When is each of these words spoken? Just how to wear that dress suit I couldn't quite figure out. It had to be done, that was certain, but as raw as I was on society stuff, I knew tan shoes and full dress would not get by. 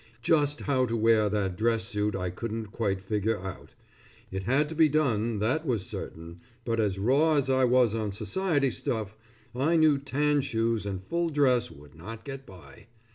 Just 0.23 0.61
how 0.61 0.87
to 0.87 0.97
wear 0.97 1.29
that 1.29 1.55
dress 1.55 1.85
suit 1.85 2.15
I 2.15 2.31
couldn't 2.31 2.69
quite 2.71 2.99
figure 3.03 3.39
out. 3.39 3.75
It 4.31 4.45
had 4.45 4.67
to 4.69 4.73
be 4.73 4.89
done, 4.89 5.37
that 5.37 5.63
was 5.63 5.85
certain, 5.85 6.39
but 6.65 6.79
as 6.79 6.97
raw 6.97 7.33
as 7.35 7.51
I 7.51 7.65
was 7.65 7.93
on 7.93 8.11
society 8.11 8.71
stuff, 8.71 9.15
I 9.55 9.75
knew 9.75 9.99
tan 9.99 10.41
shoes 10.41 10.87
and 10.87 11.03
full 11.03 11.29
dress 11.29 11.69
would 11.69 11.93
not 11.93 12.25
get 12.25 12.47
by. 12.47 12.87